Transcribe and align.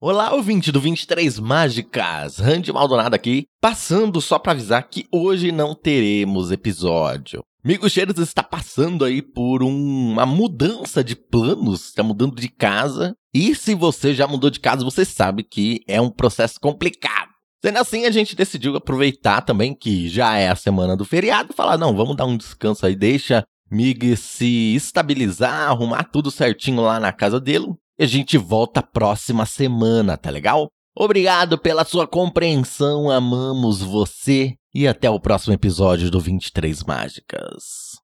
Olá, 0.00 0.32
ouvinte 0.32 0.70
do 0.70 0.80
23 0.80 1.40
Mágicas, 1.40 2.38
Randy 2.38 2.72
Maldonado 2.72 3.16
aqui, 3.16 3.46
passando 3.60 4.20
só 4.20 4.38
para 4.38 4.52
avisar 4.52 4.88
que 4.88 5.08
hoje 5.10 5.50
não 5.50 5.74
teremos 5.74 6.52
episódio. 6.52 7.42
Migo 7.64 7.90
Cheiros 7.90 8.16
está 8.18 8.40
passando 8.40 9.04
aí 9.04 9.20
por 9.20 9.60
um, 9.60 10.12
uma 10.12 10.24
mudança 10.24 11.02
de 11.02 11.16
planos, 11.16 11.86
está 11.86 12.04
mudando 12.04 12.36
de 12.36 12.48
casa, 12.48 13.16
e 13.34 13.56
se 13.56 13.74
você 13.74 14.14
já 14.14 14.24
mudou 14.28 14.50
de 14.50 14.60
casa, 14.60 14.84
você 14.84 15.04
sabe 15.04 15.42
que 15.42 15.80
é 15.88 16.00
um 16.00 16.10
processo 16.10 16.60
complicado. 16.60 17.30
Sendo 17.60 17.80
assim, 17.80 18.06
a 18.06 18.12
gente 18.12 18.36
decidiu 18.36 18.76
aproveitar 18.76 19.40
também 19.40 19.74
que 19.74 20.08
já 20.08 20.36
é 20.36 20.48
a 20.48 20.54
semana 20.54 20.96
do 20.96 21.04
feriado 21.04 21.50
e 21.50 21.56
falar, 21.56 21.76
não, 21.76 21.96
vamos 21.96 22.14
dar 22.14 22.24
um 22.24 22.36
descanso 22.36 22.86
aí, 22.86 22.94
deixa 22.94 23.42
Mig 23.68 24.16
se 24.16 24.76
estabilizar, 24.76 25.68
arrumar 25.68 26.04
tudo 26.04 26.30
certinho 26.30 26.82
lá 26.82 27.00
na 27.00 27.12
casa 27.12 27.40
dele, 27.40 27.66
e 27.98 28.04
a 28.04 28.06
gente 28.06 28.38
volta 28.38 28.82
próxima 28.82 29.44
semana, 29.44 30.16
tá 30.16 30.30
legal? 30.30 30.68
Obrigado 30.96 31.58
pela 31.58 31.84
sua 31.84 32.06
compreensão, 32.06 33.10
amamos 33.10 33.82
você 33.82 34.54
e 34.74 34.86
até 34.86 35.08
o 35.10 35.20
próximo 35.20 35.54
episódio 35.54 36.10
do 36.10 36.20
23 36.20 36.82
Mágicas. 36.84 37.98